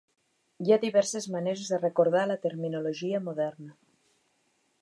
Hi 0.67 0.71
ha 0.75 0.79
diverses 0.85 1.27
maneres 1.35 1.67
de 1.75 1.79
recordar 1.83 2.25
la 2.31 2.39
terminologia 2.49 3.23
moderna. 3.29 3.73